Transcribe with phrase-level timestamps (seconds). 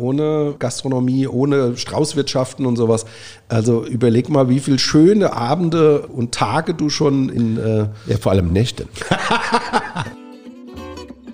[0.00, 3.04] ohne Gastronomie, ohne Straußwirtschaften und sowas.
[3.48, 7.58] Also überleg mal, wie viele schöne Abende und Tage du schon in...
[7.58, 8.86] Äh ja, vor allem Nächte.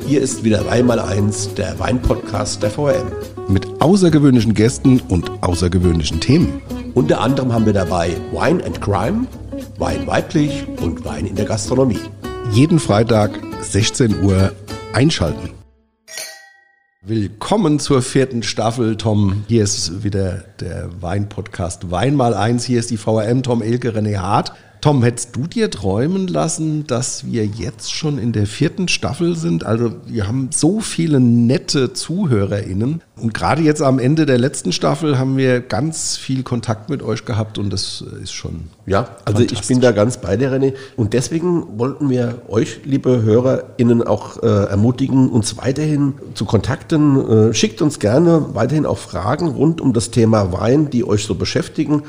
[0.06, 3.10] Hier ist wieder Weinmal eins, der Weinpodcast der VRM.
[3.48, 6.62] Mit außergewöhnlichen Gästen und außergewöhnlichen Themen.
[6.94, 9.26] Unter anderem haben wir dabei Wine and Crime,
[9.78, 11.98] Wein weiblich und Wein in der Gastronomie.
[12.52, 14.52] Jeden Freitag 16 Uhr
[14.92, 15.55] einschalten.
[17.08, 19.44] Willkommen zur vierten Staffel, Tom.
[19.46, 22.64] Hier ist wieder der Wein-Podcast Wein mal eins.
[22.64, 24.54] Hier ist die VRM, Tom Elke, René Hart.
[24.86, 29.66] Tom, hättest du dir träumen lassen, dass wir jetzt schon in der vierten Staffel sind?
[29.66, 33.02] Also wir haben so viele nette ZuhörerInnen.
[33.16, 37.24] Und gerade jetzt am Ende der letzten Staffel haben wir ganz viel Kontakt mit euch
[37.24, 38.68] gehabt und das ist schon.
[38.86, 40.74] Ja, also ich bin da ganz bei dir, René.
[40.94, 47.48] Und deswegen wollten wir euch, liebe HörerInnen, auch äh, ermutigen, uns weiterhin zu kontakten.
[47.48, 51.34] Äh, schickt uns gerne weiterhin auch Fragen rund um das Thema Wein, die euch so
[51.34, 52.04] beschäftigen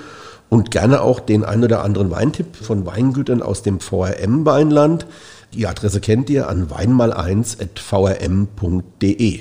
[0.49, 5.07] und gerne auch den ein oder anderen Weintipp von Weingütern aus dem VRM-Weinland.
[5.53, 9.39] Die Adresse kennt ihr an weinmal1.vrm.de.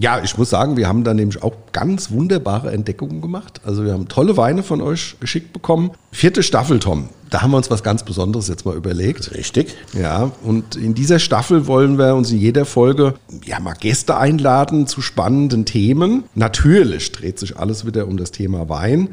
[0.00, 3.60] Ja, ich muss sagen, wir haben da nämlich auch ganz wunderbare Entdeckungen gemacht.
[3.64, 5.90] Also wir haben tolle Weine von euch geschickt bekommen.
[6.12, 7.08] Vierte Staffel, Tom.
[7.30, 9.34] Da haben wir uns was ganz Besonderes jetzt mal überlegt.
[9.34, 9.74] Richtig.
[9.92, 13.14] Ja, und in dieser Staffel wollen wir uns in jeder Folge
[13.44, 16.22] ja mal Gäste einladen zu spannenden Themen.
[16.36, 19.08] Natürlich dreht sich alles wieder um das Thema Wein.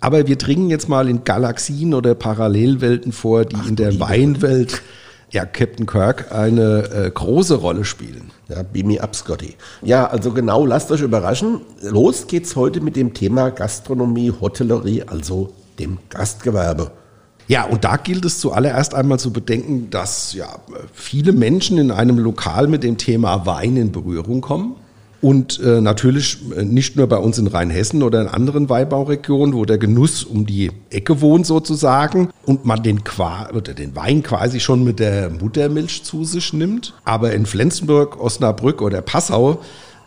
[0.00, 4.82] Aber wir dringen jetzt mal in Galaxien oder Parallelwelten vor, die Ach, in der Weinwelt,
[5.30, 8.30] ja, Captain Kirk, eine äh, große Rolle spielen.
[8.48, 9.54] Ja, beam me up, Scotty.
[9.82, 11.60] Ja, also genau, lasst euch überraschen.
[11.82, 16.90] Los geht's heute mit dem Thema Gastronomie, Hotellerie, also dem Gastgewerbe.
[17.46, 20.46] Ja, und da gilt es zuallererst einmal zu bedenken, dass ja
[20.92, 24.76] viele Menschen in einem Lokal mit dem Thema Wein in Berührung kommen.
[25.22, 29.64] Und äh, natürlich äh, nicht nur bei uns in Rheinhessen oder in anderen Weinbauregionen, wo
[29.64, 34.60] der Genuss um die Ecke wohnt sozusagen und man den, Qua oder den Wein quasi
[34.60, 36.94] schon mit der Muttermilch zu sich nimmt.
[37.04, 39.60] Aber in Flensburg, Osnabrück oder Passau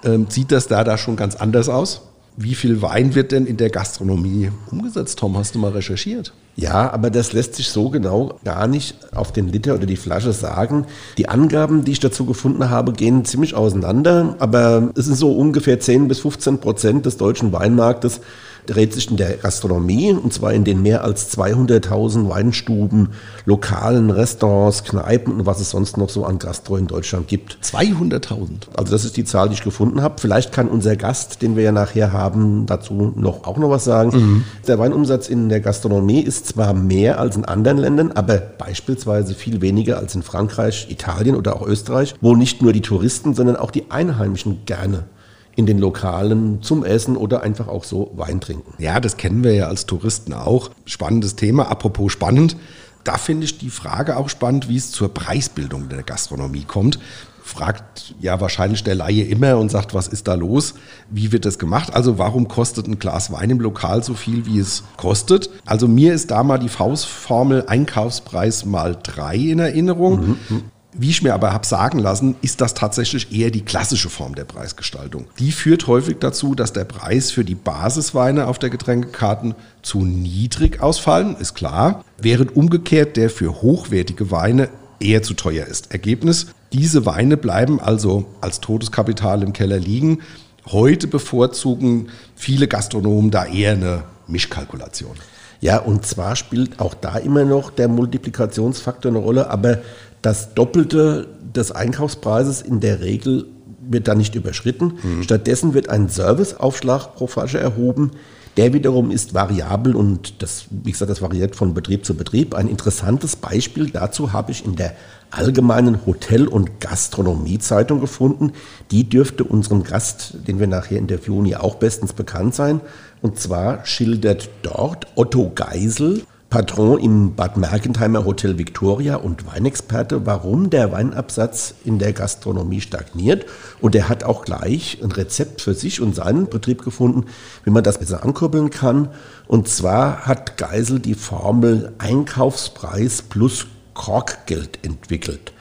[0.04, 2.02] äh, sieht das da, da schon ganz anders aus.
[2.36, 5.38] Wie viel Wein wird denn in der Gastronomie umgesetzt, Tom?
[5.38, 6.34] Hast du mal recherchiert?
[6.56, 10.34] Ja, aber das lässt sich so genau gar nicht auf den Liter oder die Flasche
[10.34, 10.86] sagen.
[11.18, 15.80] Die Angaben, die ich dazu gefunden habe, gehen ziemlich auseinander, aber es sind so ungefähr
[15.80, 18.22] 10 bis 15 Prozent des deutschen Weinmarktes,
[18.66, 23.10] dreht sich in der Gastronomie und zwar in den mehr als 200.000 Weinstuben,
[23.46, 27.58] Lokalen, Restaurants, Kneipen und was es sonst noch so an Gastro in Deutschland gibt.
[27.64, 28.70] 200.000?
[28.76, 30.16] Also das ist die Zahl, die ich gefunden habe.
[30.20, 34.12] Vielleicht kann unser Gast, den wir ja nachher haben, dazu noch auch noch was sagen.
[34.16, 34.44] Mhm.
[34.68, 39.62] Der Weinumsatz in der Gastronomie ist zwar mehr als in anderen Ländern, aber beispielsweise viel
[39.62, 43.72] weniger als in Frankreich, Italien oder auch Österreich, wo nicht nur die Touristen, sondern auch
[43.72, 45.06] die Einheimischen gerne
[45.56, 48.74] in den Lokalen zum Essen oder einfach auch so Wein trinken.
[48.80, 50.72] Ja, das kennen wir ja als Touristen auch.
[50.86, 51.70] Spannendes Thema.
[51.70, 52.56] Apropos spannend.
[53.04, 57.00] Da finde ich die Frage auch spannend, wie es zur Preisbildung der Gastronomie kommt.
[57.46, 60.76] Fragt ja wahrscheinlich der Laie immer und sagt, was ist da los?
[61.10, 61.94] Wie wird das gemacht?
[61.94, 65.50] Also warum kostet ein Glas Wein im Lokal so viel, wie es kostet?
[65.66, 70.38] Also mir ist da mal die Faustformel Einkaufspreis mal drei in Erinnerung.
[70.48, 70.64] Mhm.
[70.96, 74.44] Wie ich mir aber habe sagen lassen, ist das tatsächlich eher die klassische Form der
[74.44, 75.26] Preisgestaltung.
[75.40, 80.82] Die führt häufig dazu, dass der Preis für die Basisweine auf der Getränkekarten zu niedrig
[80.82, 85.92] ausfallen, ist klar, während umgekehrt der für hochwertige Weine eher zu teuer ist.
[85.92, 90.20] Ergebnis, diese Weine bleiben also als Todeskapital im Keller liegen.
[90.68, 95.16] Heute bevorzugen viele Gastronomen da eher eine Mischkalkulation.
[95.60, 99.80] Ja, und zwar spielt auch da immer noch der Multiplikationsfaktor eine Rolle, aber
[100.24, 103.46] das Doppelte des Einkaufspreises in der Regel
[103.88, 104.94] wird da nicht überschritten.
[105.04, 105.24] Mhm.
[105.24, 108.12] Stattdessen wird ein Serviceaufschlag pro Flasche erhoben.
[108.56, 112.54] Der wiederum ist variabel und das, wie gesagt, das variiert von Betrieb zu Betrieb.
[112.54, 114.96] Ein interessantes Beispiel dazu habe ich in der
[115.32, 118.54] allgemeinen Hotel- und Gastronomiezeitung gefunden.
[118.92, 122.80] Die dürfte unserem Gast, den wir nachher interviewen, ja auch bestens bekannt sein.
[123.24, 126.22] Und zwar schildert dort Otto Geisel,
[126.54, 133.48] Patron im Bad Mergentheimer Hotel Victoria und Weinexperte, warum der Weinabsatz in der Gastronomie stagniert.
[133.82, 137.26] Und er hat auch gleich ein Rezept für sich und seinen Betrieb gefunden,
[137.64, 139.08] wie man das besser ankurbeln kann.
[139.48, 143.66] Und zwar hat Geisel die Formel Einkaufspreis plus
[143.96, 145.54] Korkgeld entwickelt.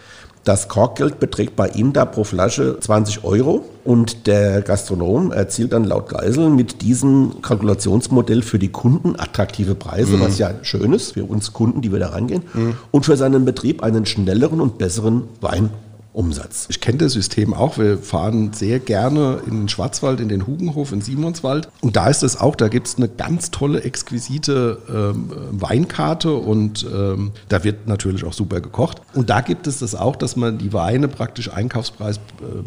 [0.44, 5.84] Das Korkgeld beträgt bei ihm da pro Flasche 20 Euro und der Gastronom erzielt dann
[5.84, 10.20] laut Geisel mit diesem Kalkulationsmodell für die Kunden attraktive Preise, mhm.
[10.20, 12.74] was ja schön ist für uns Kunden, die wir da reingehen, mhm.
[12.90, 15.70] und für seinen Betrieb einen schnelleren und besseren Wein
[16.12, 16.66] Umsatz.
[16.68, 17.78] Ich kenne das System auch.
[17.78, 21.68] Wir fahren sehr gerne in den Schwarzwald, in den Hugenhof, in Simonswald.
[21.80, 26.86] Und da ist es auch, da gibt es eine ganz tolle, exquisite ähm, Weinkarte und
[26.92, 29.00] ähm, da wird natürlich auch super gekocht.
[29.14, 32.20] Und da gibt es das auch, dass man die Weine praktisch Einkaufspreis äh,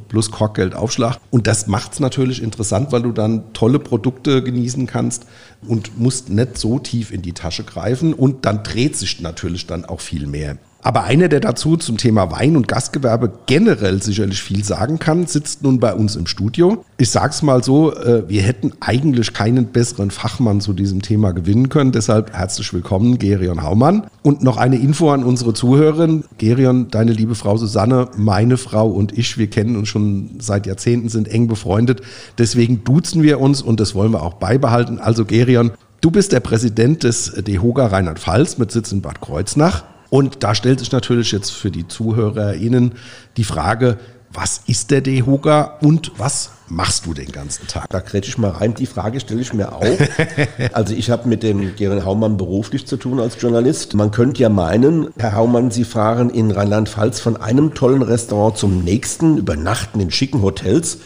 [0.07, 1.19] plus Korkgeld aufschlagt.
[1.29, 5.27] Und das macht es natürlich interessant, weil du dann tolle Produkte genießen kannst
[5.67, 8.13] und musst nicht so tief in die Tasche greifen.
[8.13, 10.57] Und dann dreht sich natürlich dann auch viel mehr.
[10.85, 15.63] Aber einer, der dazu zum Thema Wein und Gastgewerbe generell sicherlich viel sagen kann, sitzt
[15.63, 16.85] nun bei uns im Studio.
[16.99, 21.69] Ich sag's mal so, äh, wir hätten eigentlich keinen besseren Fachmann zu diesem Thema gewinnen
[21.69, 21.91] können.
[21.91, 24.05] Deshalb herzlich willkommen, Gerion Haumann.
[24.21, 26.23] Und noch eine Info an unsere Zuhörerin.
[26.37, 31.09] Gerion, deine liebe Frau Susanne, meine Frau und ich, wir kennen uns schon seit Jahrzehnten,
[31.09, 32.03] sind eng befreundet.
[32.37, 34.99] Deswegen duzen wir uns und das wollen wir auch beibehalten.
[34.99, 35.71] Also Gerion,
[36.01, 39.83] du bist der Präsident des DEHOGA Rheinland-Pfalz mit Sitz in Bad Kreuznach.
[40.15, 42.93] Und da stellt sich natürlich jetzt für die ZuhörerInnen
[43.35, 43.97] die Frage,
[44.31, 47.89] was ist der DEHOGA und was machst du den ganzen Tag?
[47.89, 48.73] Da kretsch ich mal rein.
[48.75, 49.83] Die Frage stelle ich mir auch.
[50.71, 53.93] also ich habe mit dem Gerald Haumann beruflich zu tun als Journalist.
[53.93, 58.85] Man könnte ja meinen, Herr Haumann, Sie fahren in Rheinland-Pfalz von einem tollen Restaurant zum
[58.85, 60.99] nächsten, übernachten in schicken Hotels.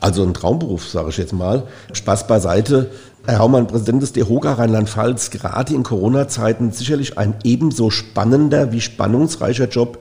[0.00, 1.66] Also ein Traumberuf, sage ich jetzt mal.
[1.92, 2.90] Spaß beiseite.
[3.26, 9.66] Herr Haumann, Präsident des DEHOGA Rheinland-Pfalz, gerade in Corona-Zeiten sicherlich ein ebenso spannender wie spannungsreicher
[9.68, 9.98] Job.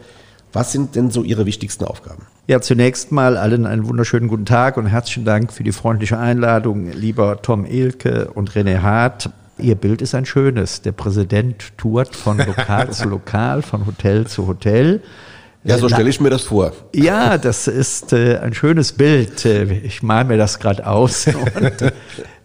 [0.52, 2.24] Was sind denn so Ihre wichtigsten Aufgaben?
[2.48, 6.92] Ja, zunächst mal allen einen wunderschönen guten Tag und herzlichen Dank für die freundliche Einladung,
[6.92, 9.30] lieber Tom Elke und René Hart.
[9.58, 10.82] Ihr Bild ist ein schönes.
[10.82, 15.02] Der Präsident tourt von Lokal zu Lokal, von Hotel zu Hotel.
[15.64, 16.74] Ja, so stelle ich mir das vor.
[16.94, 19.46] Ja, das ist äh, ein schönes Bild.
[19.46, 21.26] Äh, ich male mir das gerade aus.
[21.28, 21.94] Und,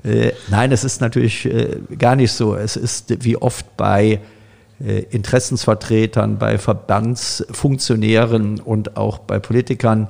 [0.04, 2.54] äh, nein, es ist natürlich äh, gar nicht so.
[2.54, 4.20] Es ist wie oft bei
[4.80, 10.06] äh, Interessensvertretern, bei Verbandsfunktionären und auch bei Politikern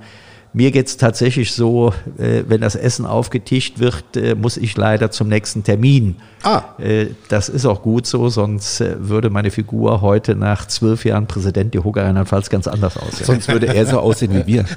[0.52, 5.10] mir geht es tatsächlich so, äh, wenn das Essen aufgetischt wird, äh, muss ich leider
[5.10, 6.16] zum nächsten Termin.
[6.42, 6.62] Ah.
[6.78, 11.26] Äh, das ist auch gut so, sonst äh, würde meine Figur heute nach zwölf Jahren
[11.26, 13.26] Präsident der Hoga Rheinland-Pfalz ganz anders aussehen.
[13.26, 14.64] Sonst würde er so aussehen wie wir.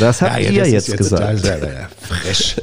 [0.00, 1.42] Das habt ja, ihr jetzt, jetzt gesagt.
[1.42, 2.56] Total, ja, fresh.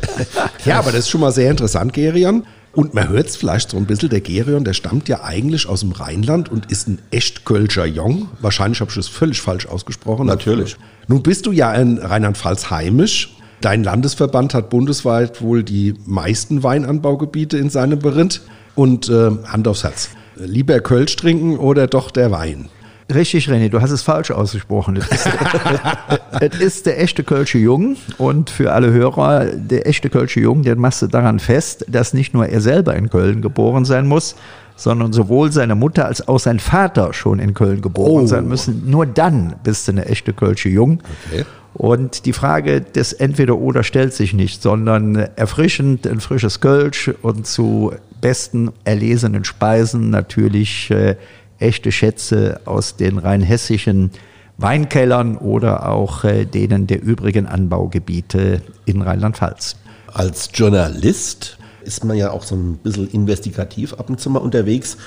[0.66, 2.44] ja, aber das ist schon mal sehr interessant, Gerion.
[2.74, 5.82] Und man hört es vielleicht so ein bisschen, der Gerion, der stammt ja eigentlich aus
[5.82, 8.30] dem Rheinland und ist ein echt Kölscher Jong.
[8.40, 10.28] Wahrscheinlich habe ich das völlig falsch ausgesprochen.
[10.28, 10.78] Natürlich.
[11.08, 13.36] Nun bist du ja in Rheinland-Pfalz heimisch.
[13.60, 18.42] Dein Landesverband hat bundesweit wohl die meisten Weinanbaugebiete in seinem Beritt.
[18.74, 20.10] Und äh, Hand aufs Herz.
[20.38, 22.70] Lieber Kölsch trinken oder doch der Wein?
[23.14, 24.98] Richtig, René, du hast es falsch ausgesprochen.
[24.98, 30.64] Es ist, ist der echte Kölsche Jung und für alle Hörer, der echte Kölsche Jung,
[30.64, 34.36] den machst du daran fest, dass nicht nur er selber in Köln geboren sein muss,
[34.76, 38.28] sondern sowohl seine Mutter als auch sein Vater schon in Köln geboren oh.
[38.28, 38.90] sein müssen.
[38.90, 41.02] Nur dann bist du eine echte Kölsche Jung.
[41.32, 41.46] Okay.
[41.74, 47.94] Und die Frage des Entweder-Oder stellt sich nicht, sondern erfrischend ein frisches Kölsch und zu
[48.20, 51.16] besten erlesenen Speisen natürlich äh,
[51.62, 54.12] echte Schätze aus den rein hessischen
[54.58, 59.76] Weinkellern oder auch äh, denen der übrigen Anbaugebiete in Rheinland-Pfalz.
[60.14, 64.98] Als Journalist ist man ja auch so ein bisschen investigativ ab und zu mal unterwegs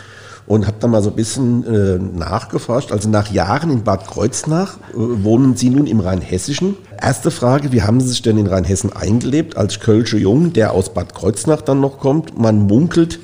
[0.47, 2.93] und habe da mal so ein bisschen äh, nachgeforscht.
[2.93, 6.77] Also nach Jahren in Bad Kreuznach äh, wohnen Sie nun im Rheinhessischen.
[7.01, 10.93] Erste Frage, wie haben Sie sich denn in Rheinhessen eingelebt als Kölsche Jung, der aus
[10.93, 12.39] Bad Kreuznach dann noch kommt?
[12.39, 13.21] Man munkelt,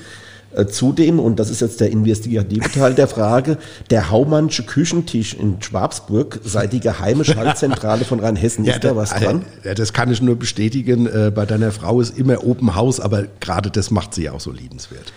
[0.69, 3.57] zudem, und das ist jetzt der investigative Teil der Frage,
[3.91, 8.65] der Haumannsche Küchentisch in Schwabsburg sei die geheime Schaltzentrale von Rheinhessen.
[8.71, 9.45] Ist ja, da was dran?
[9.65, 11.07] Ja, das kann ich nur bestätigen.
[11.07, 14.51] Äh, bei deiner Frau ist immer Open House, aber gerade das macht sie auch so
[14.51, 15.13] liebenswert.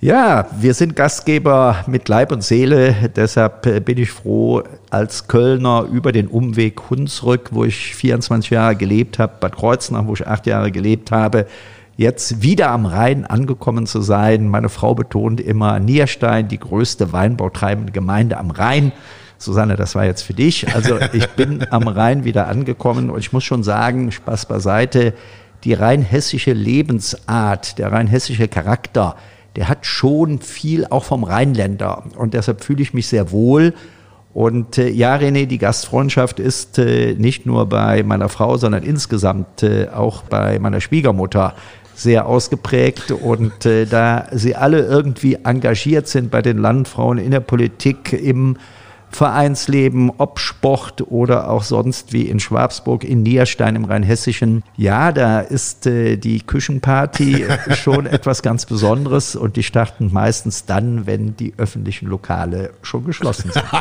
[0.00, 2.94] Ja, wir sind Gastgeber mit Leib und Seele.
[3.16, 8.76] Deshalb äh, bin ich froh, als Kölner über den Umweg Hunsrück, wo ich 24 Jahre
[8.76, 11.46] gelebt habe, Bad Kreuznach, wo ich acht Jahre gelebt habe,
[11.98, 14.48] jetzt wieder am Rhein angekommen zu sein.
[14.48, 18.92] Meine Frau betont immer Nierstein, die größte weinbautreibende Gemeinde am Rhein.
[19.36, 20.72] Susanne, das war jetzt für dich.
[20.74, 25.12] Also ich bin am Rhein wieder angekommen und ich muss schon sagen, Spaß beiseite,
[25.64, 29.16] die rheinhessische Lebensart, der rheinhessische Charakter,
[29.56, 33.74] der hat schon viel auch vom Rheinländer und deshalb fühle ich mich sehr wohl.
[34.34, 39.64] Und äh, ja, René, die Gastfreundschaft ist äh, nicht nur bei meiner Frau, sondern insgesamt
[39.64, 41.54] äh, auch bei meiner Schwiegermutter
[41.98, 47.40] sehr ausgeprägt und äh, da sie alle irgendwie engagiert sind bei den Landfrauen in der
[47.40, 48.56] Politik, im
[49.10, 54.62] Vereinsleben, ob Sport oder auch sonst wie in Schwabsburg, in Nierstein im Rheinhessischen.
[54.76, 61.06] Ja, da ist äh, die Küchenparty schon etwas ganz Besonderes und die starten meistens dann,
[61.06, 63.64] wenn die öffentlichen Lokale schon geschlossen sind.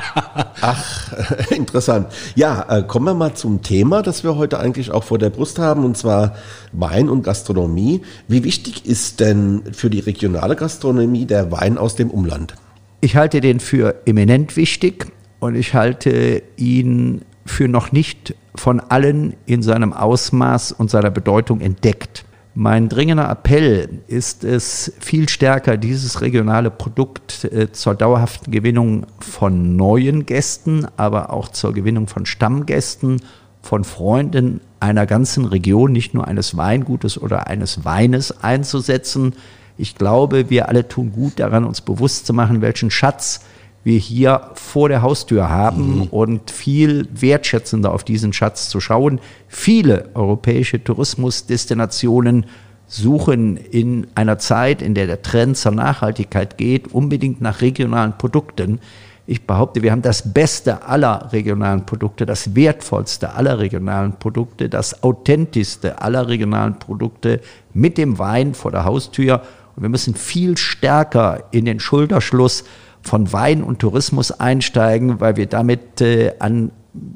[0.61, 1.13] Ach,
[1.51, 2.07] interessant.
[2.35, 5.59] Ja, äh, kommen wir mal zum Thema, das wir heute eigentlich auch vor der Brust
[5.59, 6.35] haben, und zwar
[6.71, 8.01] Wein und Gastronomie.
[8.27, 12.55] Wie wichtig ist denn für die regionale Gastronomie der Wein aus dem Umland?
[12.99, 15.07] Ich halte den für eminent wichtig
[15.39, 21.61] und ich halte ihn für noch nicht von allen in seinem Ausmaß und seiner Bedeutung
[21.61, 22.25] entdeckt.
[22.59, 29.75] Mein dringender Appell ist es, viel stärker dieses regionale Produkt äh, zur dauerhaften Gewinnung von
[29.75, 33.21] neuen Gästen, aber auch zur Gewinnung von Stammgästen,
[33.61, 39.35] von Freunden einer ganzen Region, nicht nur eines Weingutes oder eines Weines einzusetzen.
[39.77, 43.41] Ich glaube, wir alle tun gut daran, uns bewusst zu machen, welchen Schatz
[43.87, 46.03] wir hier vor der Haustür haben mhm.
[46.07, 49.21] und viel wertschätzender auf diesen Schatz zu schauen.
[49.47, 52.47] Viele europäische Tourismusdestinationen
[52.85, 58.79] suchen in einer Zeit, in der der Trend zur Nachhaltigkeit geht, unbedingt nach regionalen Produkten.
[59.25, 65.01] Ich behaupte, wir haben das Beste aller regionalen Produkte, das Wertvollste aller regionalen Produkte, das
[65.01, 67.39] Authentischste aller regionalen Produkte
[67.73, 69.43] mit dem Wein vor der Haustür.
[69.77, 72.65] Und wir müssen viel stärker in den Schulterschluss
[73.01, 76.71] von Wein und Tourismus einsteigen, weil wir damit äh, an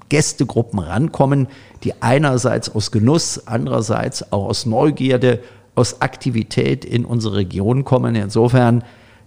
[0.09, 1.47] Gästegruppen rankommen,
[1.83, 5.39] die einerseits aus Genuss, andererseits auch aus Neugierde,
[5.75, 8.15] aus Aktivität in unsere Region kommen.
[8.15, 8.83] Insofern,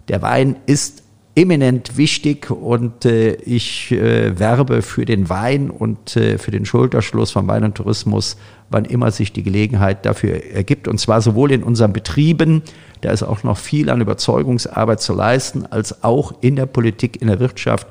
[0.07, 1.03] der Wein ist
[1.35, 7.31] eminent wichtig und äh, ich äh, werbe für den Wein und äh, für den Schulterschluss
[7.31, 8.37] von Wein und Tourismus,
[8.69, 10.87] wann immer sich die Gelegenheit dafür ergibt.
[10.87, 12.61] Und zwar sowohl in unseren Betrieben,
[13.01, 17.27] da ist auch noch viel an Überzeugungsarbeit zu leisten, als auch in der Politik, in
[17.27, 17.87] der Wirtschaft,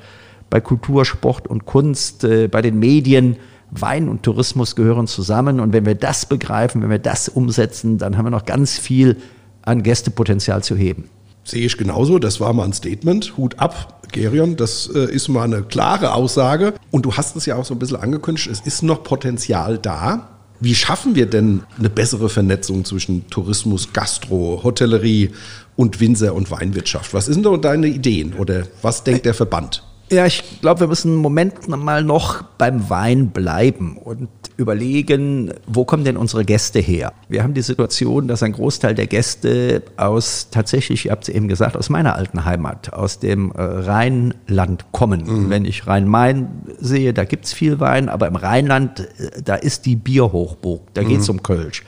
[0.49, 3.37] bei Kultur, Sport und Kunst, äh, bei den Medien.
[3.71, 5.61] Wein und Tourismus gehören zusammen.
[5.61, 9.17] Und wenn wir das begreifen, wenn wir das umsetzen, dann haben wir noch ganz viel
[9.63, 11.11] an Gästepotenzial zu heben.
[11.45, 12.19] Sehe ich genauso.
[12.19, 13.37] Das war mal ein Statement.
[13.37, 14.57] Hut ab, Gerion.
[14.57, 16.75] Das äh, ist mal eine klare Aussage.
[16.91, 18.49] Und du hast es ja auch so ein bisschen angekündigt.
[18.51, 20.31] Es ist noch Potenzial da.
[20.61, 25.31] Wie schaffen wir denn eine bessere Vernetzung zwischen Tourismus, Gastro, Hotellerie
[25.77, 27.13] und Winzer- und Weinwirtschaft?
[27.13, 29.83] Was sind da deine Ideen oder was denkt der Verband?
[30.15, 35.85] Ja, ich glaube, wir müssen einen Moment mal noch beim Wein bleiben und überlegen, wo
[35.85, 37.13] kommen denn unsere Gäste her?
[37.29, 41.49] Wir haben die Situation, dass ein Großteil der Gäste aus tatsächlich, ihr habt es eben
[41.49, 45.25] gesagt, aus meiner alten Heimat, aus dem äh, Rheinland kommen.
[45.27, 45.51] Mhm.
[45.51, 46.47] Wenn ich Rhein-Main
[46.79, 51.03] sehe, da gibt es viel Wein, aber im Rheinland, äh, da ist die Bierhochburg, da
[51.03, 51.39] geht es mhm.
[51.39, 51.83] um Kölsch.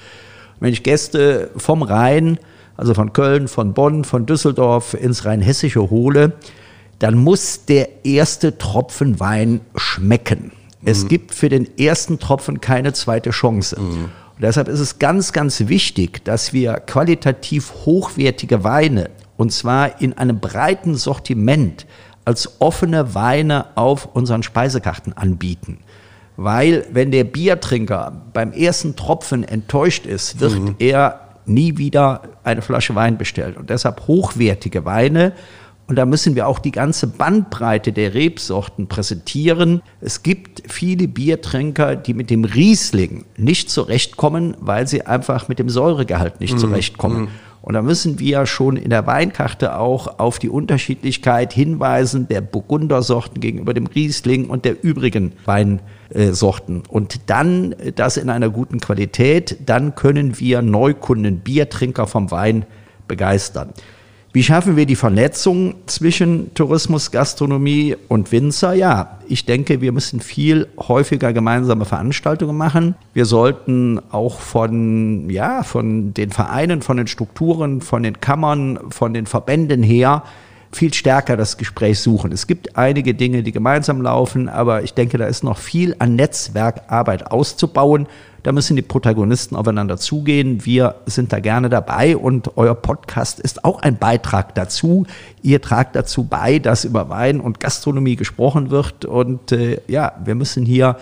[0.58, 2.38] Wenn ich Gäste vom Rhein,
[2.76, 6.32] also von Köln, von Bonn, von Düsseldorf ins Rheinhessische hole,
[6.98, 10.52] dann muss der erste Tropfen Wein schmecken.
[10.84, 11.08] Es mhm.
[11.08, 13.80] gibt für den ersten Tropfen keine zweite Chance.
[13.80, 14.04] Mhm.
[14.04, 20.12] Und deshalb ist es ganz, ganz wichtig, dass wir qualitativ hochwertige Weine, und zwar in
[20.14, 21.86] einem breiten Sortiment,
[22.24, 25.78] als offene Weine auf unseren Speisekarten anbieten.
[26.36, 30.74] Weil wenn der Biertrinker beim ersten Tropfen enttäuscht ist, wird mhm.
[30.78, 33.56] er nie wieder eine Flasche Wein bestellen.
[33.56, 35.32] Und deshalb hochwertige Weine
[35.88, 39.82] und da müssen wir auch die ganze Bandbreite der Rebsorten präsentieren.
[40.00, 45.68] Es gibt viele Biertrinker, die mit dem Riesling nicht zurechtkommen, weil sie einfach mit dem
[45.68, 46.58] Säuregehalt nicht mhm.
[46.58, 47.20] zurechtkommen.
[47.22, 47.28] Mhm.
[47.62, 53.40] Und da müssen wir schon in der Weinkarte auch auf die Unterschiedlichkeit hinweisen der Burgundersorten
[53.40, 56.82] gegenüber dem Riesling und der übrigen Weinsorten.
[56.88, 62.66] Und dann das in einer guten Qualität, dann können wir Neukunden, Biertrinker vom Wein
[63.08, 63.72] begeistern.
[64.36, 68.74] Wie schaffen wir die Vernetzung zwischen Tourismus, Gastronomie und Winzer?
[68.74, 72.96] Ja, ich denke, wir müssen viel häufiger gemeinsame Veranstaltungen machen.
[73.14, 79.14] Wir sollten auch von, ja, von den Vereinen, von den Strukturen, von den Kammern, von
[79.14, 80.22] den Verbänden her
[80.70, 82.30] viel stärker das Gespräch suchen.
[82.30, 86.14] Es gibt einige Dinge, die gemeinsam laufen, aber ich denke, da ist noch viel an
[86.14, 88.06] Netzwerkarbeit auszubauen.
[88.46, 90.64] Da müssen die Protagonisten aufeinander zugehen.
[90.64, 95.04] Wir sind da gerne dabei und euer Podcast ist auch ein Beitrag dazu.
[95.42, 99.04] Ihr tragt dazu bei, dass über Wein und Gastronomie gesprochen wird.
[99.04, 100.96] Und äh, ja, wir müssen hier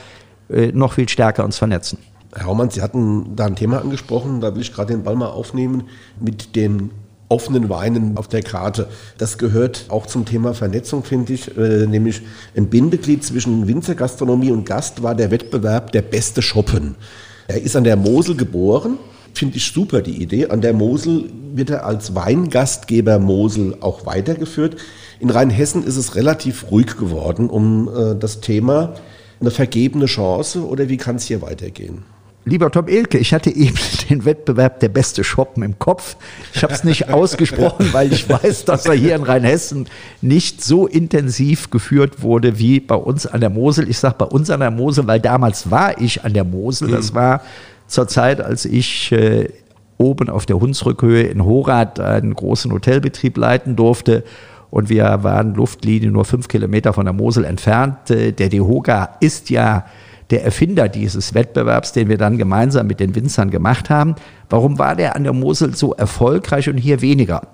[0.48, 1.98] äh, noch viel stärker uns vernetzen.
[2.34, 5.28] Herr Haumann, Sie hatten da ein Thema angesprochen, da will ich gerade den Ball mal
[5.28, 5.82] aufnehmen
[6.18, 6.92] mit den
[7.28, 8.88] offenen Weinen auf der Karte.
[9.18, 12.22] Das gehört auch zum Thema Vernetzung, finde ich, äh, nämlich
[12.56, 16.94] ein Bindeglied zwischen Winzergastronomie und Gast war der Wettbewerb der beste Shoppen.
[17.48, 18.98] Er ist an der Mosel geboren.
[19.34, 20.46] Finde ich super, die Idee.
[20.46, 24.76] An der Mosel wird er als Weingastgeber Mosel auch weitergeführt.
[25.20, 28.94] In Rheinhessen ist es relativ ruhig geworden um äh, das Thema.
[29.40, 32.04] Eine vergebene Chance oder wie kann es hier weitergehen?
[32.46, 33.76] Lieber Tom Elke, ich hatte eben
[34.10, 36.16] den Wettbewerb der beste Shoppen im Kopf.
[36.52, 39.88] Ich habe es nicht ausgesprochen, weil ich weiß, dass er hier in Rheinhessen
[40.20, 43.88] nicht so intensiv geführt wurde wie bei uns an der Mosel.
[43.88, 46.90] Ich sage bei uns an der Mosel, weil damals war ich an der Mosel.
[46.90, 47.16] Das mhm.
[47.16, 47.40] war
[47.86, 49.48] zur Zeit, als ich äh,
[49.96, 54.22] oben auf der Hunsrückhöhe in Horath einen großen Hotelbetrieb leiten durfte.
[54.70, 58.10] Und wir waren Luftlinie nur fünf Kilometer von der Mosel entfernt.
[58.10, 59.86] Äh, der DEHOGA ist ja
[60.34, 64.16] der Erfinder dieses Wettbewerbs, den wir dann gemeinsam mit den Winzern gemacht haben.
[64.50, 67.46] Warum war der an der Mosel so erfolgreich und hier weniger?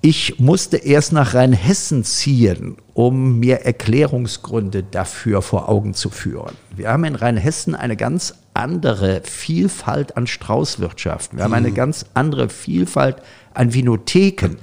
[0.00, 6.54] Ich musste erst nach Rheinhessen ziehen, um mir Erklärungsgründe dafür vor Augen zu führen.
[6.76, 11.36] Wir haben in Rheinhessen eine ganz andere Vielfalt an Straußwirtschaft.
[11.36, 11.74] Wir haben eine mhm.
[11.74, 13.16] ganz andere Vielfalt
[13.54, 14.56] an Vinotheken.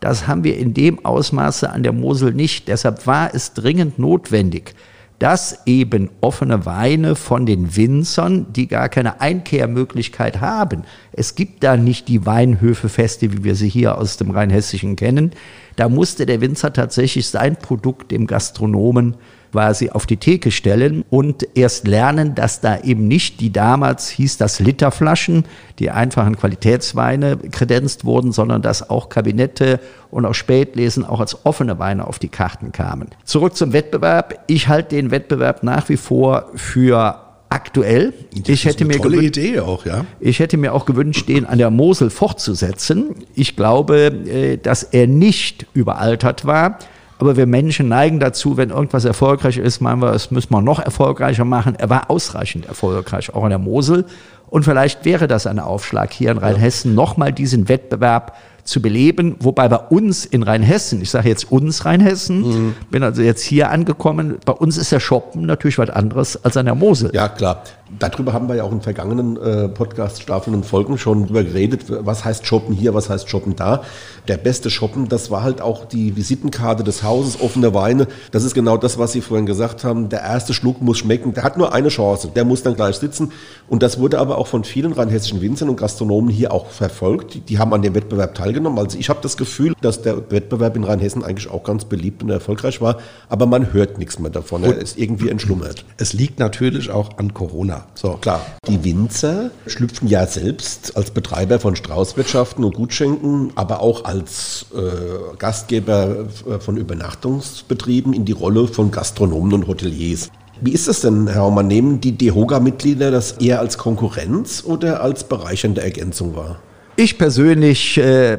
[0.00, 2.68] Das haben wir in dem Ausmaße an der Mosel nicht.
[2.68, 4.74] Deshalb war es dringend notwendig,
[5.18, 10.82] dass eben offene Weine von den Winzern, die gar keine Einkehrmöglichkeit haben.
[11.12, 15.32] Es gibt da nicht die Weinhöfefeste, wie wir sie hier aus dem Rheinhessischen kennen.
[15.76, 19.16] Da musste der Winzer tatsächlich sein Produkt dem Gastronomen
[19.52, 24.36] quasi auf die Theke stellen und erst lernen, dass da eben nicht die damals hieß
[24.36, 25.44] das Literflaschen,
[25.78, 31.78] die einfachen Qualitätsweine kredenzt wurden, sondern dass auch Kabinette und auch Spätlesen auch als offene
[31.78, 33.08] Weine auf die Karten kamen.
[33.24, 34.44] Zurück zum Wettbewerb.
[34.46, 38.12] Ich halte den Wettbewerb nach wie vor für aktuell.
[38.34, 40.04] Das ich hätte mir tolle Idee auch, ja.
[40.20, 43.14] Ich hätte mir auch gewünscht, den an der Mosel fortzusetzen.
[43.34, 46.78] Ich glaube, äh, dass er nicht überaltert war.
[47.18, 50.80] Aber wir Menschen neigen dazu, wenn irgendwas erfolgreich ist, meinen wir, es müssen wir noch
[50.80, 51.74] erfolgreicher machen.
[51.76, 54.04] Er war ausreichend erfolgreich, auch in der Mosel.
[54.48, 59.68] Und vielleicht wäre das ein Aufschlag hier in Rheinhessen, nochmal diesen Wettbewerb zu beleben, wobei
[59.68, 62.74] bei uns in Rheinhessen, ich sage jetzt uns Rheinhessen, mhm.
[62.90, 66.66] bin also jetzt hier angekommen, bei uns ist der Shoppen natürlich was anderes als an
[66.66, 67.10] der Mosel.
[67.14, 67.62] Ja, klar.
[68.00, 71.84] Darüber haben wir ja auch in vergangenen äh, Podcast-Staffeln und Folgen schon drüber geredet.
[71.88, 73.82] Was heißt Shoppen hier, was heißt Shoppen da?
[74.26, 78.08] Der beste Shoppen, das war halt auch die Visitenkarte des Hauses, offene Weine.
[78.32, 80.08] Das ist genau das, was Sie vorhin gesagt haben.
[80.08, 81.32] Der erste Schluck muss schmecken.
[81.32, 82.32] Der hat nur eine Chance.
[82.34, 83.30] Der muss dann gleich sitzen.
[83.68, 87.34] Und das wurde aber auch von vielen rheinhessischen Winzern und Gastronomen hier auch verfolgt.
[87.34, 88.80] Die, die haben an dem Wettbewerb teilgenommen.
[88.80, 92.30] Also ich habe das Gefühl, dass der Wettbewerb in Rheinhessen eigentlich auch ganz beliebt und
[92.30, 92.96] erfolgreich war.
[93.28, 94.64] Aber man hört nichts mehr davon.
[94.64, 95.84] Er ist irgendwie entschlummert.
[95.98, 97.75] Es liegt natürlich auch an Corona.
[97.94, 98.44] So, klar.
[98.68, 105.36] Die Winzer schlüpfen ja selbst als Betreiber von Straußwirtschaften und Gutschenken, aber auch als äh,
[105.38, 110.30] Gastgeber äh, von Übernachtungsbetrieben in die Rolle von Gastronomen und Hoteliers.
[110.60, 111.66] Wie ist das denn, Herr Haumann?
[111.66, 116.58] Nehmen die DEHOGA-Mitglieder das eher als Konkurrenz oder als bereichernde Ergänzung wahr?
[116.96, 118.38] Ich persönlich äh,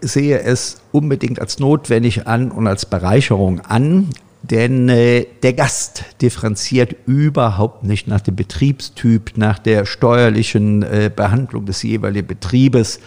[0.00, 4.10] sehe es unbedingt als notwendig an und als Bereicherung an.
[4.42, 11.64] Denn äh, der Gast differenziert überhaupt nicht nach dem Betriebstyp, nach der steuerlichen äh, Behandlung
[11.64, 12.98] des jeweiligen Betriebes.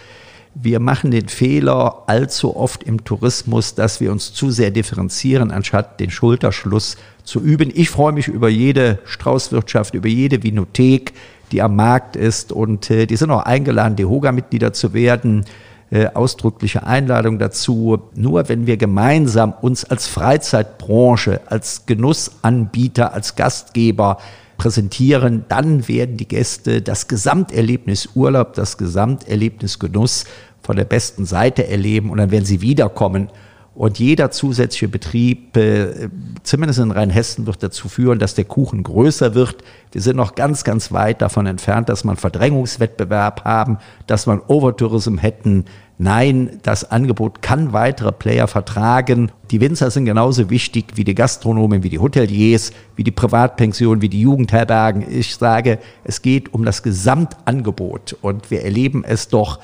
[0.54, 6.00] Wir machen den Fehler allzu oft im Tourismus, dass wir uns zu sehr differenzieren, anstatt
[6.00, 7.70] den Schulterschluss zu üben.
[7.74, 11.12] Ich freue mich über jede Straußwirtschaft, über jede Vinothek,
[11.52, 12.50] die am Markt ist.
[12.50, 15.44] Und äh, die sind auch eingeladen, die Hoga-Mitglieder zu werden
[15.90, 17.98] äh, ausdrückliche Einladung dazu.
[18.14, 24.18] Nur wenn wir gemeinsam uns als Freizeitbranche, als Genussanbieter, als Gastgeber
[24.56, 30.24] präsentieren, dann werden die Gäste das Gesamterlebnis Urlaub, das Gesamterlebnis Genuss
[30.62, 33.30] von der besten Seite erleben und dann werden sie wiederkommen
[33.76, 36.08] und jeder zusätzliche Betrieb, äh,
[36.42, 39.56] zumindest in Rheinhessen, wird dazu führen, dass der Kuchen größer wird.
[39.92, 45.18] Wir sind noch ganz, ganz weit davon entfernt, dass man Verdrängungswettbewerb haben, dass man Overtourism
[45.18, 45.66] hätten.
[45.98, 49.30] Nein, das Angebot kann weitere Player vertragen.
[49.50, 54.08] Die Winzer sind genauso wichtig wie die Gastronomen, wie die Hoteliers, wie die Privatpensionen, wie
[54.08, 55.04] die Jugendherbergen.
[55.10, 59.58] Ich sage, es geht um das Gesamtangebot und wir erleben es doch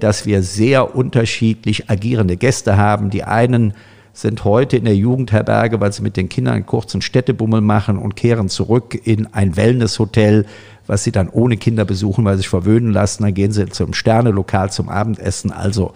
[0.00, 3.10] dass wir sehr unterschiedlich agierende Gäste haben.
[3.10, 3.74] Die einen
[4.12, 8.14] sind heute in der Jugendherberge, weil sie mit den Kindern einen kurzen Städtebummel machen und
[8.14, 10.46] kehren zurück in ein Wellnesshotel,
[10.86, 13.22] was sie dann ohne Kinder besuchen, weil sie sich verwöhnen lassen.
[13.22, 15.50] Dann gehen sie zum Sternelokal zum Abendessen.
[15.50, 15.94] Also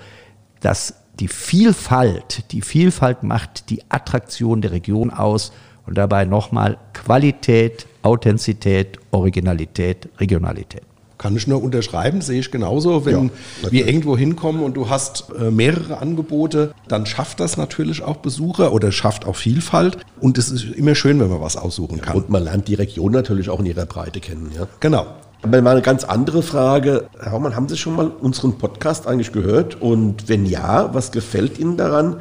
[0.61, 5.53] das, die Vielfalt, die Vielfalt macht die Attraktion der Region aus
[5.87, 10.83] und dabei nochmal Qualität, Authentizität, Originalität, Regionalität.
[11.19, 13.07] Kann ich nur unterschreiben, sehe ich genauso.
[13.07, 13.31] Wenn
[13.63, 18.17] ja, wir irgendwo hinkommen und du hast äh, mehrere Angebote, dann schafft das natürlich auch
[18.17, 19.99] Besucher oder schafft auch Vielfalt.
[20.21, 22.17] Und es ist immer schön, wenn man was aussuchen kann.
[22.17, 24.51] Und man lernt die Region natürlich auch in ihrer Breite kennen.
[24.55, 24.67] Ja?
[24.81, 25.07] Genau.
[25.43, 27.09] Aber mal eine ganz andere Frage.
[27.21, 29.81] Herr Haumann, haben Sie schon mal unseren Podcast eigentlich gehört?
[29.81, 32.21] Und wenn ja, was gefällt Ihnen daran?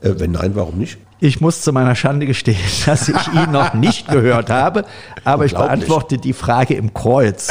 [0.00, 0.98] Äh, wenn nein, warum nicht?
[1.24, 4.84] Ich muss zu meiner Schande gestehen, dass ich ihn noch nicht gehört habe,
[5.24, 7.48] aber ich beantworte die Frage im Kreuz.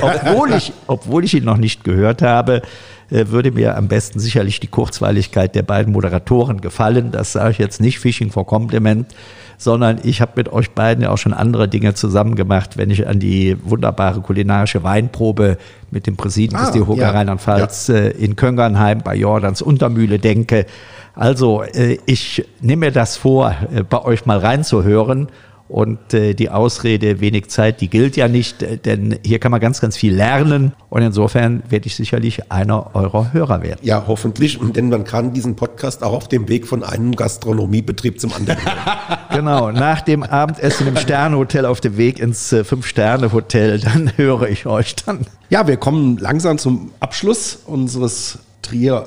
[0.00, 2.62] Obwohl, ich, obwohl ich ihn noch nicht gehört habe,
[3.10, 7.10] äh, würde mir am besten sicherlich die Kurzweiligkeit der beiden Moderatoren gefallen.
[7.10, 9.12] Das sage ich jetzt nicht Fishing for Compliment,
[9.58, 13.06] sondern ich habe mit euch beiden ja auch schon andere Dinge zusammen gemacht, wenn ich
[13.06, 15.58] an die wunderbare kulinarische Weinprobe
[15.90, 17.10] mit dem Präsidium ah, des DEHOGA ja.
[17.10, 17.96] Rheinland-Pfalz ja.
[17.96, 20.66] in Köngernheim bei Jordans Untermühle denke.
[21.14, 25.28] Also äh, ich nehme mir das vor, äh, bei euch mal reinzuhören.
[25.68, 29.80] Und äh, die Ausrede wenig Zeit, die gilt ja nicht, denn hier kann man ganz,
[29.80, 30.72] ganz viel lernen.
[30.90, 33.80] Und insofern werde ich sicherlich einer eurer Hörer werden.
[33.82, 34.58] Ja, hoffentlich.
[34.60, 39.18] Denn man kann diesen Podcast auch auf dem Weg von einem Gastronomiebetrieb zum anderen hören.
[39.30, 44.94] genau, nach dem Abendessen im Sternehotel auf dem Weg ins Fünf-Sterne-Hotel, dann höre ich euch
[44.96, 45.26] dann.
[45.50, 49.04] Ja, wir kommen langsam zum Abschluss unseres Trier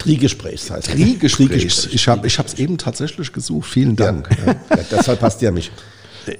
[0.00, 1.88] Trigesprächs heißt Trigesprächs.
[1.92, 3.68] Ich habe es eben tatsächlich gesucht.
[3.70, 4.28] Vielen Dank.
[4.46, 4.52] Ja.
[4.76, 5.70] Ja, deshalb passt ja mich.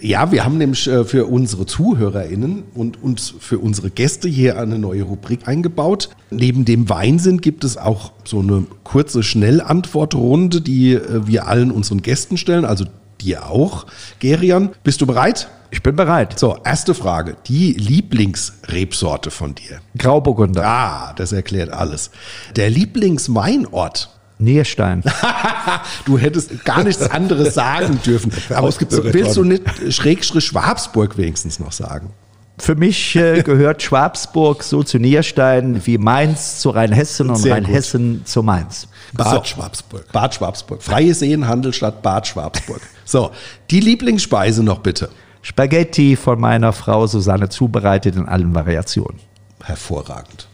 [0.00, 4.78] Ja, wir haben nämlich äh, für unsere ZuhörerInnen und uns für unsere Gäste hier eine
[4.78, 6.10] neue Rubrik eingebaut.
[6.30, 12.02] Neben dem Weinsinn gibt es auch so eine kurze Schnellantwortrunde, die äh, wir allen unseren
[12.02, 12.84] Gästen stellen, also
[13.20, 13.86] dir auch.
[14.18, 15.48] Gerian, bist du bereit?
[15.70, 16.38] Ich bin bereit.
[16.38, 17.36] So, erste Frage.
[17.46, 19.80] Die Lieblingsrebsorte von dir?
[19.96, 20.64] Grauburgunder.
[20.64, 22.10] Ah, das erklärt alles.
[22.56, 24.10] Der Lieblingsweinort?
[24.38, 25.02] Nierstein.
[26.06, 28.32] du hättest gar nichts anderes sagen dürfen.
[28.54, 32.10] Aber willst du nicht Schrägstrich Schwabsburg wenigstens noch sagen?
[32.60, 38.42] Für mich äh, gehört Schwabsburg so zu Nierstein wie Mainz zu Rheinhessen und Rheinhessen zu
[38.42, 38.86] Mainz.
[39.14, 39.54] Bad so.
[39.54, 40.12] Schwabsburg.
[40.12, 40.82] Bad Schwabsburg.
[40.82, 42.80] Freie Seen, Handelsstadt Bad Schwabsburg.
[43.10, 43.32] So,
[43.72, 45.08] die Lieblingsspeise noch bitte.
[45.42, 49.18] Spaghetti von meiner Frau Susanne zubereitet in allen Variationen.
[49.64, 50.46] Hervorragend.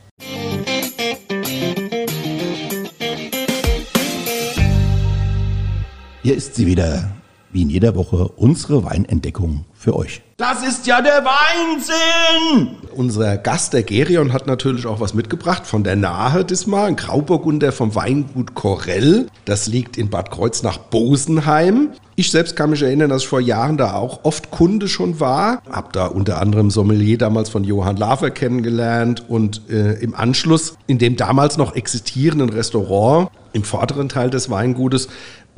[6.22, 7.10] Hier ist sie wieder,
[7.56, 10.20] wie in jeder Woche, unsere Weinentdeckung für euch.
[10.36, 12.76] Das ist ja der Weinsinn!
[12.94, 16.88] Unser Gast, der Gerion, hat natürlich auch was mitgebracht von der Nahe diesmal.
[16.88, 19.28] Ein Grauburgunder vom Weingut Korell.
[19.46, 21.92] Das liegt in Bad Kreuznach-Bosenheim.
[22.14, 25.62] Ich selbst kann mich erinnern, dass ich vor Jahren da auch oft Kunde schon war.
[25.70, 30.98] Hab da unter anderem Sommelier damals von Johann Lafer kennengelernt und äh, im Anschluss in
[30.98, 35.08] dem damals noch existierenden Restaurant im vorderen Teil des Weingutes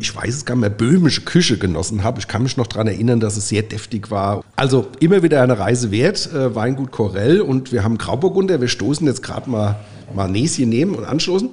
[0.00, 2.20] ich weiß es gar nicht mehr, böhmische Küche genossen habe.
[2.20, 4.44] Ich kann mich noch daran erinnern, dass es sehr deftig war.
[4.54, 8.60] Also immer wieder eine Reise wert, äh, Weingut Korell und wir haben Grauburgunder.
[8.60, 9.80] Wir stoßen jetzt gerade mal,
[10.14, 11.50] mal Näschen nehmen und anstoßen.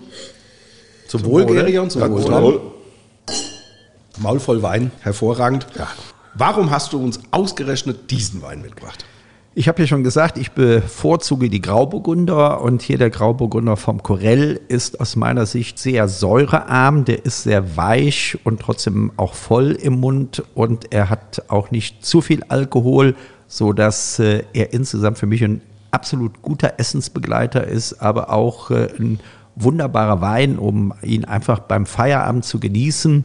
[1.08, 2.23] Zum, zum Wohl, Gerion, zum ja, Wohl.
[2.23, 2.62] Wohl.
[4.19, 5.65] Maul voll Wein, hervorragend.
[5.75, 5.88] Ja.
[6.36, 9.05] Warum hast du uns ausgerechnet diesen Wein mitgebracht?
[9.58, 14.60] Ich habe ja schon gesagt, ich bevorzuge die Grauburgunder und hier der Grauburgunder vom Corell
[14.68, 20.02] ist aus meiner Sicht sehr säurearm, der ist sehr weich und trotzdem auch voll im
[20.02, 23.15] Mund und er hat auch nicht zu viel Alkohol,
[23.48, 28.89] so dass äh, er insgesamt für mich ein absolut guter Essensbegleiter ist, aber auch äh,
[29.00, 29.22] ein
[29.56, 33.24] wunderbarer Wein, um ihn einfach beim Feierabend zu genießen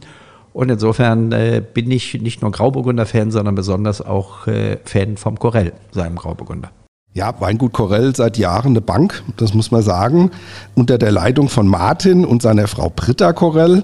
[0.53, 5.73] und insofern äh, bin ich nicht nur Grauburgunder-Fan, sondern besonders auch äh, Fan vom Corell,
[5.91, 6.71] seinem Grauburgunder.
[7.13, 10.31] Ja, Weingut Corell seit Jahren eine Bank, das muss man sagen.
[10.75, 13.83] Unter der Leitung von Martin und seiner Frau Britta Corell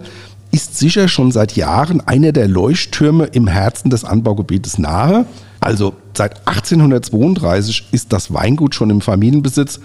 [0.51, 5.25] ist sicher schon seit Jahren einer der Leuchttürme im Herzen des Anbaugebietes nahe.
[5.59, 9.81] Also seit 1832 ist das Weingut schon im Familienbesitz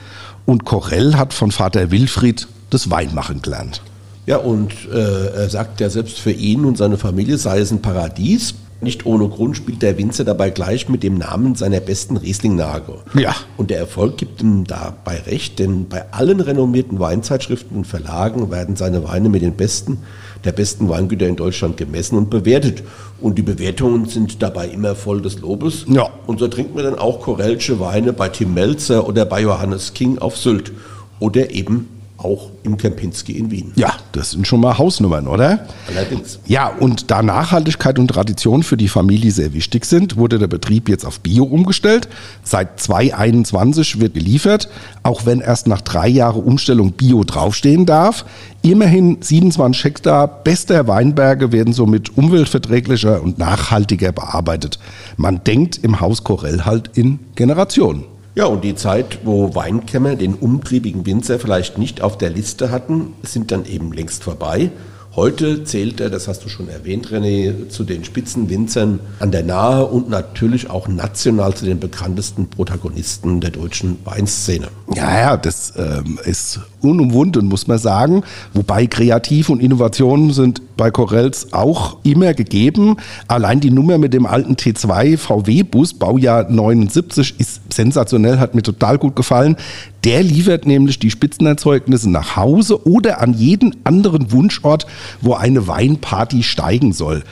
[0.47, 3.83] und Corell hat von Vater Wilfried das Weinmachen gelernt.
[4.27, 7.83] Ja, und äh, er sagt ja selbst für ihn und seine Familie sei es ein
[7.83, 8.55] Paradies.
[8.81, 12.95] Nicht ohne Grund spielt der Winzer dabei gleich mit dem Namen seiner besten Riesling-Nage.
[13.15, 13.35] Ja.
[13.57, 18.75] Und der Erfolg gibt ihm dabei recht, denn bei allen renommierten Weinzeitschriften und Verlagen werden
[18.75, 19.99] seine Weine mit den besten
[20.45, 22.83] der besten Weingüter in Deutschland gemessen und bewertet.
[23.21, 25.85] Und die Bewertungen sind dabei immer voll des Lobes.
[25.89, 26.11] Ja.
[26.27, 30.19] Und so trinkt man dann auch Korellsche Weine bei Tim Melzer oder bei Johannes King
[30.19, 30.73] auf Sylt.
[31.21, 31.89] Oder eben
[32.25, 33.73] auch im Kempinski in Wien.
[33.77, 35.67] Ja, das sind schon mal Hausnummern, oder?
[35.89, 36.39] Allerdings.
[36.47, 40.89] Ja, und da Nachhaltigkeit und Tradition für die Familie sehr wichtig sind, wurde der Betrieb
[40.89, 42.09] jetzt auf Bio umgestellt.
[42.43, 44.69] Seit 2021 wird geliefert,
[45.03, 48.25] auch wenn erst nach drei Jahren Umstellung Bio draufstehen darf.
[48.63, 54.79] Immerhin 27 Hektar bester Weinberge werden somit umweltverträglicher und nachhaltiger bearbeitet.
[55.17, 58.12] Man denkt im Haus Korell halt in Generationen.
[58.35, 63.13] Ja, und die Zeit, wo Weinkämmer den umtriebigen Winzer vielleicht nicht auf der Liste hatten,
[63.23, 64.71] sind dann eben längst vorbei.
[65.15, 69.85] Heute zählt er, das hast du schon erwähnt, René, zu den Spitzenwinzern an der Nahe
[69.85, 74.69] und natürlich auch national zu den bekanntesten Protagonisten der deutschen Weinszene.
[74.95, 78.23] Ja, ja, das ähm, ist unumwunden, muss man sagen.
[78.55, 82.97] Wobei Kreativ und Innovationen sind bei Corells auch immer gegeben.
[83.29, 88.99] Allein die Nummer mit dem alten T2 VW-Bus, Baujahr 79, ist sensationell, hat mir total
[88.99, 89.57] gut gefallen.
[90.05, 94.87] Der liefert nämlich die Spitzenerzeugnisse nach Hause oder an jeden anderen Wunschort,
[95.21, 97.23] wo eine Weinparty steigen soll.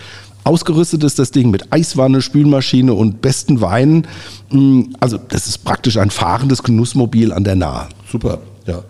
[0.44, 4.06] Ausgerüstet ist das Ding mit Eiswanne, Spülmaschine und besten Weinen.
[4.50, 7.88] Mm, also das ist praktisch ein fahrendes Genussmobil an der Nahe.
[8.10, 8.82] Super, ja.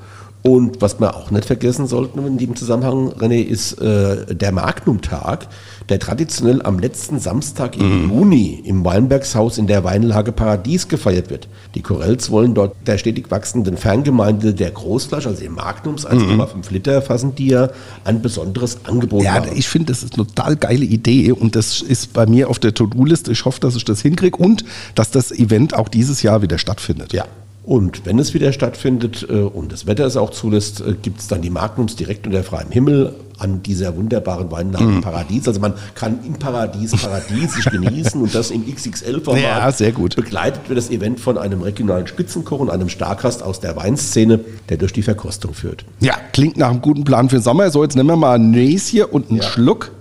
[0.42, 5.48] Und was wir auch nicht vergessen sollten in dem Zusammenhang, René, ist äh, der Magnum-Tag,
[5.90, 8.10] der traditionell am letzten Samstag im mhm.
[8.10, 11.48] Juni im Weinbergshaus in der Weinlage Paradies gefeiert wird.
[11.74, 16.62] Die Corells wollen dort der stetig wachsenden Ferngemeinde der Großflasche, also im Magnums 1,5 mhm.
[16.70, 17.68] Liter fassen die ja
[18.04, 19.50] ein besonderes Angebot Ja, haben.
[19.54, 22.72] ich finde, das ist eine total geile Idee und das ist bei mir auf der
[22.72, 23.32] To-Do-Liste.
[23.32, 27.12] Ich hoffe, dass ich das hinkriege und dass das Event auch dieses Jahr wieder stattfindet.
[27.12, 27.26] Ja,
[27.70, 31.28] und wenn es wieder stattfindet äh, und das Wetter es auch zulässt, äh, gibt es
[31.28, 35.00] dann die Magnums direkt unter freiem Himmel an dieser wunderbaren Weinlage mm.
[35.02, 35.46] Paradies.
[35.46, 39.40] Also man kann im Paradies Paradies sich genießen und das im XXL-Format.
[39.40, 40.16] Ja, sehr gut.
[40.16, 44.76] Begleitet wird das Event von einem regionalen Spitzenkoch und einem Starkast aus der Weinszene, der
[44.76, 45.84] durch die Verkostung führt.
[46.00, 47.70] Ja, klingt nach einem guten Plan für den Sommer.
[47.70, 49.44] So, jetzt nehmen wir mal ein Näschen und einen ja.
[49.44, 49.92] Schluck.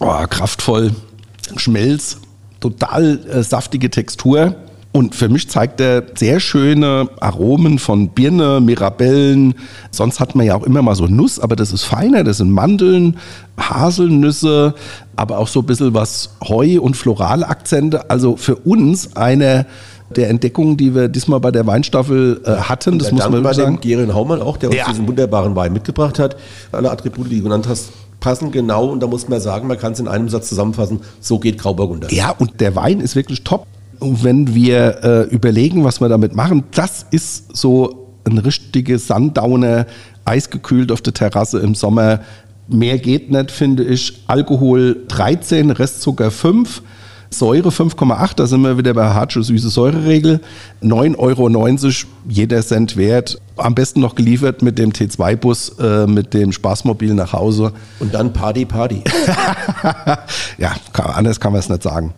[0.00, 0.90] Oh, kraftvoll,
[1.56, 2.18] Schmelz,
[2.60, 4.54] total äh, saftige Textur.
[4.92, 9.54] Und für mich zeigt er sehr schöne Aromen von Birne, Mirabellen.
[9.90, 12.24] Sonst hat man ja auch immer mal so Nuss, aber das ist feiner.
[12.24, 13.16] Das sind Mandeln,
[13.58, 14.74] Haselnüsse,
[15.16, 18.10] aber auch so ein bisschen was Heu- und Floralakzente.
[18.10, 19.64] Also für uns eine
[20.14, 22.98] der Entdeckungen, die wir diesmal bei der Weinstaffel äh, hatten.
[22.98, 23.80] Das muss man bei sagen.
[23.80, 24.84] Gerion Haumann auch, der uns ja.
[24.88, 26.36] diesen wunderbaren Wein mitgebracht hat.
[26.70, 29.92] Alle Attribute, die du genannt hast, passen genau und da muss man sagen, man kann
[29.94, 32.12] es in einem Satz zusammenfassen, so geht Grauburgunder.
[32.12, 33.66] Ja, und der Wein ist wirklich top
[34.02, 39.86] wenn wir äh, überlegen, was wir damit machen, das ist so ein richtiges Sundowner,
[40.24, 42.20] eisgekühlt auf der Terrasse im Sommer.
[42.68, 44.22] Mehr geht nicht, finde ich.
[44.26, 46.82] Alkohol 13, Restzucker 5.
[47.32, 50.40] Säure 5,8, da sind wir wieder bei Hartsche süße Säureregel.
[50.82, 51.48] 9,90 Euro,
[52.28, 53.40] jeder Cent wert.
[53.56, 57.72] Am besten noch geliefert mit dem T2-Bus, äh, mit dem Spaßmobil nach Hause.
[58.00, 59.02] Und dann Party, Party.
[60.58, 62.12] ja, kann, anders kann man es nicht sagen.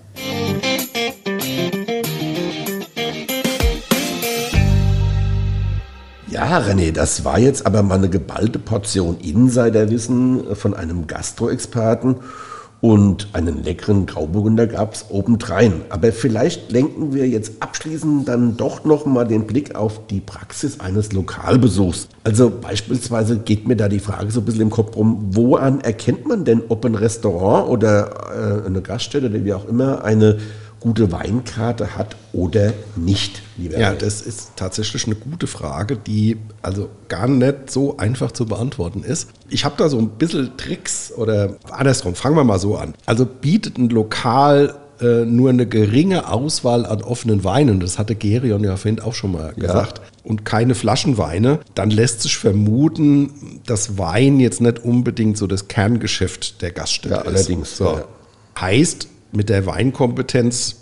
[6.35, 12.17] Ja, René, das war jetzt aber mal eine geballte Portion Insiderwissen von einem Gastroexperten
[12.81, 15.83] und einen leckeren Grauburgunder gab es obendrein.
[15.91, 20.81] Aber vielleicht lenken wir jetzt abschließend dann doch noch mal den Blick auf die Praxis
[20.81, 22.09] eines Lokalbesuchs.
[22.25, 26.27] Also beispielsweise geht mir da die Frage so ein bisschen im Kopf rum, woran erkennt
[26.27, 30.39] man denn, ob ein Restaurant oder äh, eine Gaststätte oder wie auch immer eine
[30.85, 36.91] gute Weinkarte hat oder nicht, lieber Ja, das ist tatsächlich eine gute Frage, die also
[37.09, 39.31] gar nicht so einfach zu beantworten ist.
[39.49, 42.93] Ich habe da so ein bisschen Tricks oder andersrum, fangen wir mal so an.
[43.07, 48.63] Also bietet ein Lokal äh, nur eine geringe Auswahl an offenen Weinen, das hatte Gerion
[48.63, 50.05] ja vorhin auch schon mal gesagt, ja.
[50.23, 56.61] und keine Flaschenweine, dann lässt sich vermuten, dass Wein jetzt nicht unbedingt so das Kerngeschäft
[56.61, 57.27] der Gaststätte ja, ist.
[57.27, 57.77] Allerdings.
[57.79, 57.85] So.
[57.85, 58.05] Ja.
[58.61, 60.77] Heißt, mit der Weinkompetenz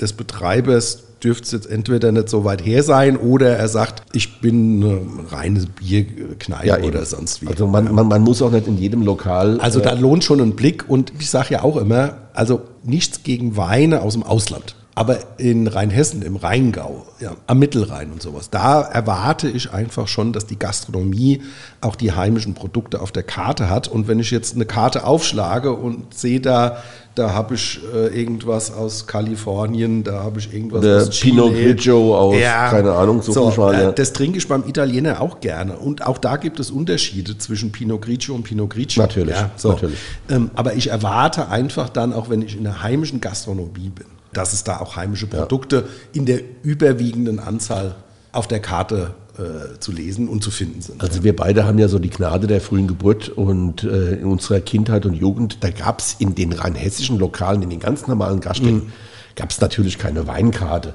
[0.00, 4.40] des Betreibers dürfte es jetzt entweder nicht so weit her sein oder er sagt, ich
[4.40, 7.48] bin eine reine Bierkneipe ja, oder sonst wie.
[7.48, 9.58] Also man, man, man, muss auch nicht in jedem Lokal.
[9.60, 13.22] Also da äh, lohnt schon ein Blick und ich sage ja auch immer, also nichts
[13.22, 14.76] gegen Weine aus dem Ausland.
[14.98, 20.32] Aber in Rheinhessen, im Rheingau, ja, am Mittelrhein und sowas, da erwarte ich einfach schon,
[20.32, 21.42] dass die Gastronomie
[21.82, 23.88] auch die heimischen Produkte auf der Karte hat.
[23.88, 26.78] Und wenn ich jetzt eine Karte aufschlage und sehe da,
[27.14, 31.42] da habe ich äh, irgendwas aus Kalifornien, da habe ich irgendwas der aus Chile.
[31.42, 32.70] Pinot Grigio aus, ja.
[32.70, 33.92] keine Ahnung, so, so ja.
[33.92, 35.76] Das trinke ich beim Italiener auch gerne.
[35.76, 39.02] Und auch da gibt es Unterschiede zwischen Pinot Grigio und Pinot Grigio.
[39.02, 39.72] Natürlich, ja, so.
[39.72, 39.98] natürlich.
[40.30, 44.52] Ähm, aber ich erwarte einfach dann, auch wenn ich in der heimischen Gastronomie bin, dass
[44.52, 45.82] es da auch heimische Produkte ja.
[46.12, 47.96] in der überwiegenden Anzahl
[48.32, 51.02] auf der Karte äh, zu lesen und zu finden sind.
[51.02, 54.60] Also wir beide haben ja so die Gnade der frühen Geburt und äh, in unserer
[54.60, 58.40] Kindheit und Jugend, da gab es in den rein hessischen Lokalen, in den ganz normalen
[58.40, 58.92] Gaststätten, mhm.
[59.34, 60.94] gab es natürlich keine Weinkarte.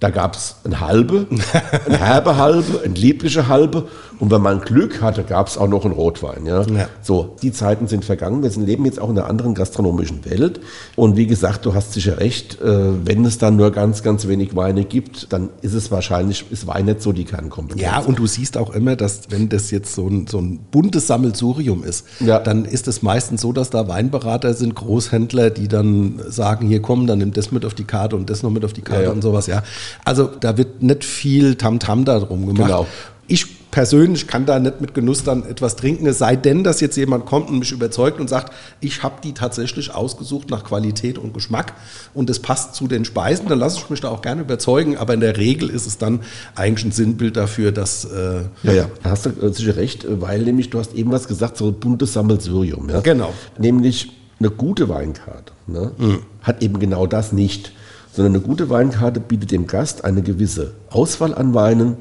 [0.00, 3.86] Da gab es ein halbe, ein herbe halbe, ein liebliche halbe.
[4.18, 6.44] Und wenn man Glück hatte, gab es auch noch einen Rotwein.
[6.44, 6.62] Ja?
[6.62, 6.88] Ja.
[7.00, 8.42] So, die Zeiten sind vergangen.
[8.42, 10.60] Wir leben jetzt auch in einer anderen gastronomischen Welt.
[10.96, 14.54] Und wie gesagt, du hast sicher recht, äh, wenn es dann nur ganz, ganz wenig
[14.56, 17.80] Weine gibt, dann ist es wahrscheinlich, ist Wein nicht so die Kernkompetenz.
[17.82, 21.06] Ja, und du siehst auch immer, dass wenn das jetzt so ein, so ein buntes
[21.06, 22.38] Sammelsurium ist, Ja.
[22.40, 27.06] dann ist es meistens so, dass da Weinberater sind, Großhändler, die dann sagen, hier komm,
[27.06, 29.10] dann nimm das mit auf die Karte und das noch mit auf die Karte ja.
[29.10, 29.62] und sowas, ja.
[30.04, 32.68] Also da wird nicht viel Tamtam da drum gemacht.
[32.68, 32.86] Genau.
[33.26, 36.96] Ich persönlich kann da nicht mit Genuss dann etwas trinken, es sei denn, dass jetzt
[36.96, 41.34] jemand kommt und mich überzeugt und sagt, ich habe die tatsächlich ausgesucht nach Qualität und
[41.34, 41.74] Geschmack
[42.14, 45.14] und es passt zu den Speisen, dann lasse ich mich da auch gerne überzeugen, aber
[45.14, 46.20] in der Regel ist es dann
[46.54, 50.42] eigentlich ein Sinnbild dafür, dass äh, Ja, ja, da hast du äh, sicher recht, weil
[50.42, 52.88] nämlich, du hast eben was gesagt, so ein buntes Sammelsurium.
[52.88, 53.00] Ja?
[53.00, 53.32] Genau.
[53.58, 55.92] Nämlich eine gute Weinkarte ne?
[56.42, 57.72] hat eben genau das nicht,
[58.12, 61.96] sondern eine gute Weinkarte bietet dem Gast eine gewisse Auswahl an Weinen.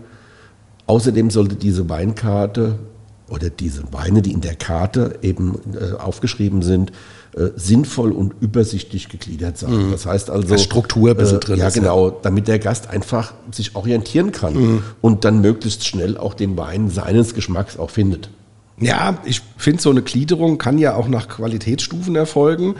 [0.88, 2.80] Außerdem sollte diese Weinkarte
[3.30, 6.92] oder diese Weine, die in der Karte eben äh, aufgeschrieben sind,
[7.36, 9.92] äh, sinnvoll und übersichtlich gegliedert sein.
[9.92, 10.48] Das heißt also.
[10.48, 11.82] Dass Struktur ein bisschen äh, drin ja, ist, ja.
[11.84, 16.90] genau, damit der Gast einfach sich orientieren kann und dann möglichst schnell auch den Wein
[16.90, 18.32] seines Geschmacks auch findet.
[18.82, 22.76] Ja, ich finde, so eine Gliederung kann ja auch nach Qualitätsstufen erfolgen.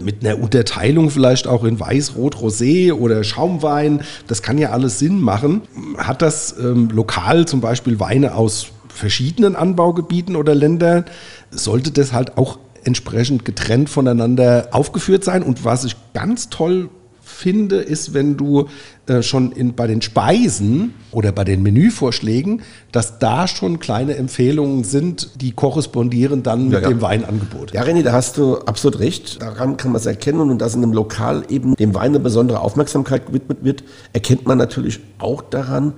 [0.00, 4.02] Mit einer Unterteilung vielleicht auch in Weiß, Rot, Rosé oder Schaumwein.
[4.26, 5.62] Das kann ja alles Sinn machen.
[5.98, 11.04] Hat das ähm, lokal zum Beispiel Weine aus verschiedenen Anbaugebieten oder Ländern,
[11.50, 15.42] sollte das halt auch entsprechend getrennt voneinander aufgeführt sein.
[15.42, 16.88] Und was ich ganz toll
[17.32, 18.68] finde, ist, wenn du
[19.06, 24.84] äh, schon in, bei den Speisen oder bei den Menüvorschlägen, dass da schon kleine Empfehlungen
[24.84, 26.88] sind, die korrespondieren dann mit Ja, ja.
[26.88, 27.72] dem Weinangebot.
[27.72, 29.42] Ja, René, da hast du absolut recht.
[29.42, 32.60] Daran kann man es erkennen und dass in einem Lokal eben dem Wein eine besondere
[32.60, 35.94] Aufmerksamkeit gewidmet wird, erkennt man natürlich auch daran,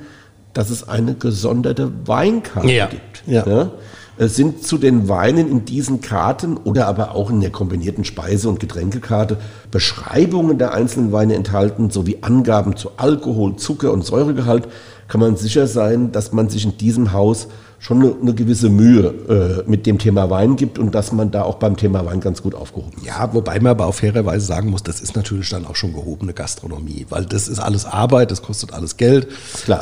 [0.52, 3.24] dass es eine gesonderte Weinkarte Ja, gibt.
[3.26, 3.70] ja.
[4.16, 8.48] Es sind zu den Weinen in diesen Karten oder aber auch in der kombinierten Speise-
[8.48, 9.38] und Getränkekarte
[9.72, 14.68] Beschreibungen der einzelnen Weine enthalten, sowie Angaben zu Alkohol, Zucker und Säuregehalt,
[15.08, 17.48] kann man sicher sein, dass man sich in diesem Haus
[17.84, 21.42] schon eine, eine gewisse Mühe äh, mit dem Thema Wein gibt und dass man da
[21.42, 23.06] auch beim Thema Wein ganz gut aufgehoben ist.
[23.06, 25.92] Ja, wobei man aber auf faire Weise sagen muss, das ist natürlich dann auch schon
[25.92, 29.28] gehobene Gastronomie, weil das ist alles Arbeit, das kostet alles Geld.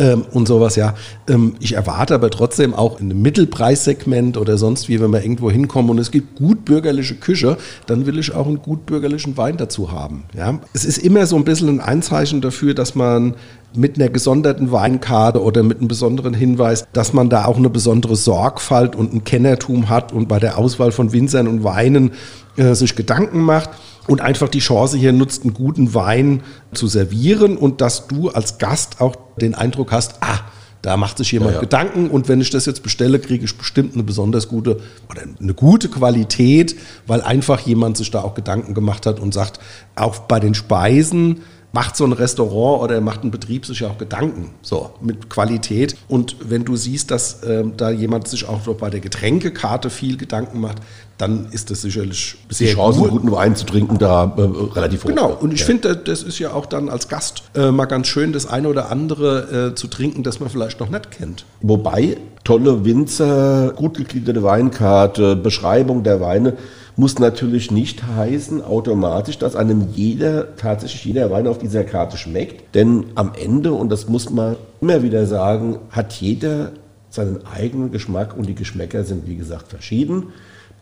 [0.00, 0.94] Ähm, und sowas, ja.
[1.28, 5.48] Ähm, ich erwarte aber trotzdem auch in einem Mittelpreissegment oder sonst wie, wenn wir irgendwo
[5.48, 9.58] hinkommen und es gibt gut bürgerliche Küche, dann will ich auch einen gut bürgerlichen Wein
[9.58, 10.24] dazu haben.
[10.36, 10.58] Ja.
[10.72, 13.34] Es ist immer so ein bisschen ein Einzeichen dafür, dass man
[13.74, 18.16] mit einer gesonderten Weinkarte oder mit einem besonderen Hinweis, dass man da auch eine besondere
[18.16, 22.12] Sorgfalt und ein Kennertum hat und bei der Auswahl von Winzern und Weinen
[22.56, 23.70] äh, sich Gedanken macht
[24.08, 26.42] und einfach die Chance hier nutzt, einen guten Wein
[26.74, 30.40] zu servieren und dass du als Gast auch den Eindruck hast, ah,
[30.82, 31.60] da macht sich jemand Ja, ja.
[31.60, 35.54] Gedanken und wenn ich das jetzt bestelle, kriege ich bestimmt eine besonders gute oder eine
[35.54, 39.60] gute Qualität, weil einfach jemand sich da auch Gedanken gemacht hat und sagt,
[39.94, 43.98] auch bei den Speisen macht so ein Restaurant oder macht ein Betrieb sich ja auch
[43.98, 45.96] Gedanken, so mit Qualität.
[46.08, 50.16] Und wenn du siehst, dass ähm, da jemand sich auch noch bei der Getränkekarte viel
[50.18, 50.78] Gedanken macht,
[51.18, 53.08] dann ist das sicherlich Die sehr Chance, gut.
[53.10, 54.40] einen guten Wein zu trinken, da äh,
[54.74, 55.08] relativ hoch.
[55.08, 55.66] Genau, und ich Ja.
[55.66, 58.90] finde, das ist ja auch dann als Gast äh, mal ganz schön, das eine oder
[58.90, 61.44] andere äh, zu trinken, das man vielleicht noch nicht kennt.
[61.60, 66.54] Wobei tolle Winzer, gut gegliederte Weinkarte, Beschreibung der Weine
[66.96, 72.74] muss natürlich nicht heißen automatisch, dass einem jeder, tatsächlich jeder Wein auf dieser Karte schmeckt.
[72.74, 76.72] Denn am Ende, und das muss man immer wieder sagen, hat jeder
[77.10, 80.28] seinen eigenen Geschmack und die Geschmäcker sind, wie gesagt, verschieden.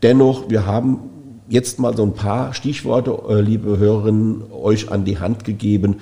[0.02, 0.98] Dennoch, wir haben
[1.48, 5.96] jetzt mal so ein paar Stichworte, äh, liebe Hörerinnen, euch an die Hand gegeben,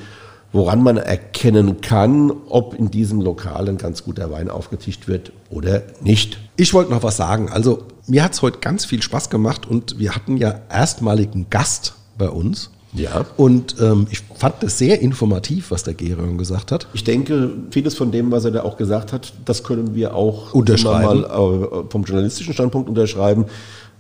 [0.52, 5.82] woran man erkennen kann, ob in diesem Lokal ein ganz guter Wein aufgetischt wird oder
[6.00, 6.38] nicht.
[6.56, 7.48] Ich wollte noch was sagen.
[7.50, 11.94] Also, mir hat es heute ganz viel Spaß gemacht und wir hatten ja erstmaligen Gast
[12.16, 12.70] bei uns.
[12.94, 13.26] Ja.
[13.36, 16.88] Und ähm, ich fand das sehr informativ, was der Gerion gesagt hat.
[16.94, 20.54] Ich denke, vieles von dem, was er da auch gesagt hat, das können wir auch
[20.54, 21.20] Unterschreiben.
[21.20, 23.44] mal, äh, vom journalistischen Standpunkt unterschreiben.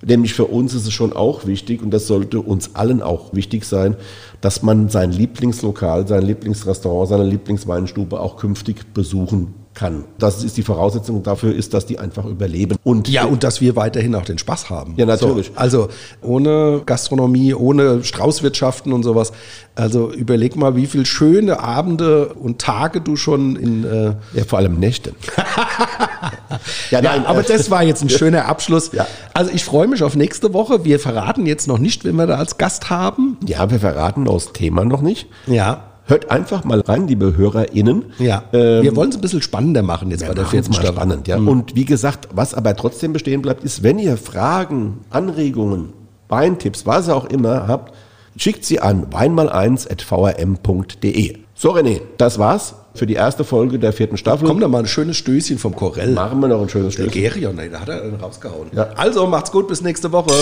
[0.00, 3.64] Nämlich für uns ist es schon auch wichtig, und das sollte uns allen auch wichtig
[3.64, 3.96] sein,
[4.40, 10.04] dass man sein Lieblingslokal, sein Lieblingsrestaurant, seine Lieblingsweinstube auch künftig besuchen kann.
[10.18, 12.76] Das ist die Voraussetzung dafür, ist, dass die einfach überleben.
[12.82, 14.94] Und Ja, und dass wir weiterhin auch den Spaß haben.
[14.96, 15.46] Ja, natürlich.
[15.46, 15.88] So, also
[16.20, 19.32] ohne Gastronomie, ohne Straußwirtschaften und sowas.
[19.76, 23.84] Also überleg mal, wie viele schöne Abende und Tage du schon in.
[23.84, 25.12] Äh, ja, vor allem Nächte.
[26.90, 28.90] ja, aber das war jetzt ein schöner Abschluss.
[28.92, 29.06] Ja.
[29.32, 30.84] Also ich freue mich auf nächste Woche.
[30.84, 33.36] Wir verraten jetzt noch nicht, wen wir da als Gast haben.
[33.46, 35.28] Ja, wir verraten das Thema noch nicht.
[35.46, 35.84] Ja.
[36.08, 38.06] Hört einfach mal rein, liebe HörerInnen.
[38.18, 40.92] Ja, Ähm, wir wollen es ein bisschen spannender machen jetzt bei der vierten Staffel.
[40.94, 41.36] spannend, ja.
[41.36, 45.92] Und wie gesagt, was aber trotzdem bestehen bleibt, ist, wenn ihr Fragen, Anregungen,
[46.28, 47.94] Weintipps, was auch immer habt,
[48.36, 51.36] schickt sie an weinmal1.vrm.de.
[51.54, 54.48] So, René, das war's für die erste Folge der vierten Staffel.
[54.48, 56.12] Kommt da mal ein schönes Stößchen vom Korell.
[56.12, 57.14] Machen wir noch ein schönes Der Stück.
[57.14, 58.68] Gerion, da hat er einen rausgehauen.
[58.74, 58.88] Ja.
[58.96, 60.32] Also, macht's gut, bis nächste Woche.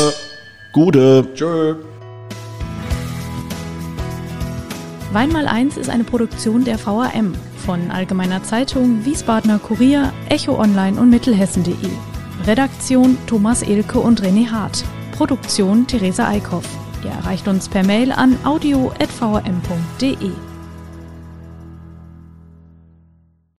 [0.72, 1.26] Gute.
[1.34, 1.74] Tschö.
[5.16, 7.32] Weinmal 1 ist eine Produktion der VRM
[7.64, 11.74] von Allgemeiner Zeitung, Wiesbadener Kurier, Echo Online und Mittelhessen.de.
[12.44, 14.84] Redaktion Thomas Elke und René Hart.
[15.12, 16.68] Produktion Theresa Eickhoff.
[17.02, 20.32] Ihr erreicht uns per Mail an audio.vrm.de.